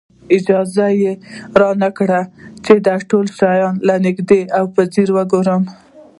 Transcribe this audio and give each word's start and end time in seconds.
اجازه 0.37 0.87
را 1.59 1.69
نه 1.81 1.89
کړي 1.97 2.21
چې 2.65 2.73
دا 2.85 2.95
ټول 3.09 3.25
شیان 3.37 3.73
له 3.87 3.95
نږدې 4.05 4.41
او 4.57 4.65
په 4.73 4.81
ځیر 4.93 5.09
وګورم. 5.15 5.63